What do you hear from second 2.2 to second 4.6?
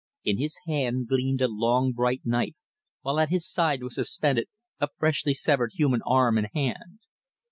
knife, while at his side was suspended